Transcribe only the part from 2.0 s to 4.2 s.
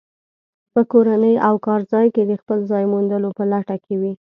کې د خپل ځای موندلو په لټه کې وي.